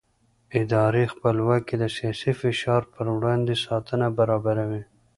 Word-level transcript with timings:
اداري 0.61 1.03
خپلواکي 1.13 1.75
د 1.81 1.85
سیاسي 1.97 2.31
فشار 2.41 2.81
پر 2.93 3.05
وړاندې 3.15 3.55
ساتنه 3.65 4.07
برابروي 4.17 4.83